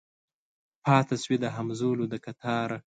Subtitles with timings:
[0.83, 2.77] پاته شوي د همزولو د کتاره